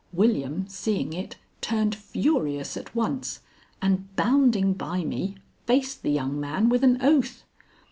William, 0.13 0.65
seeing 0.67 1.13
it, 1.13 1.35
turned 1.61 1.93
furious 1.93 2.75
at 2.75 2.95
once, 2.95 3.41
and, 3.83 4.15
bounding 4.15 4.73
by 4.73 5.03
me, 5.03 5.35
faced 5.67 6.01
the 6.01 6.09
young 6.09 6.39
man 6.39 6.69
with 6.69 6.83
an 6.83 6.97
oath. 7.03 7.43